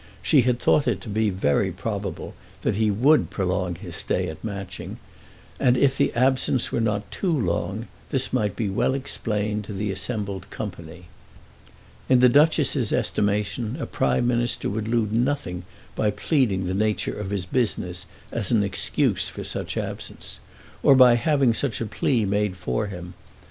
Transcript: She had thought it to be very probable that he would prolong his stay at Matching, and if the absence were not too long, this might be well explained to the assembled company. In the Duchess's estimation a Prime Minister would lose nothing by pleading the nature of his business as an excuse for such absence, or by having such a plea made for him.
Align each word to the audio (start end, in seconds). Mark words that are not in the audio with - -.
She 0.23 0.41
had 0.41 0.57
thought 0.59 0.87
it 0.87 0.99
to 1.01 1.09
be 1.09 1.29
very 1.29 1.71
probable 1.71 2.33
that 2.63 2.73
he 2.75 2.89
would 2.89 3.29
prolong 3.29 3.75
his 3.75 3.95
stay 3.95 4.29
at 4.29 4.43
Matching, 4.43 4.97
and 5.59 5.77
if 5.77 5.95
the 5.95 6.11
absence 6.15 6.71
were 6.71 6.81
not 6.81 7.11
too 7.11 7.31
long, 7.31 7.87
this 8.09 8.33
might 8.33 8.55
be 8.55 8.67
well 8.67 8.95
explained 8.95 9.63
to 9.65 9.73
the 9.73 9.91
assembled 9.91 10.49
company. 10.49 11.05
In 12.09 12.19
the 12.19 12.29
Duchess's 12.29 12.91
estimation 12.91 13.77
a 13.79 13.85
Prime 13.85 14.25
Minister 14.25 14.71
would 14.71 14.87
lose 14.87 15.11
nothing 15.11 15.65
by 15.95 16.09
pleading 16.09 16.65
the 16.65 16.73
nature 16.73 17.13
of 17.15 17.29
his 17.29 17.45
business 17.45 18.07
as 18.31 18.49
an 18.51 18.63
excuse 18.63 19.29
for 19.29 19.43
such 19.43 19.77
absence, 19.77 20.39
or 20.81 20.95
by 20.95 21.13
having 21.13 21.53
such 21.53 21.79
a 21.79 21.85
plea 21.85 22.25
made 22.25 22.57
for 22.57 22.87
him. 22.87 23.13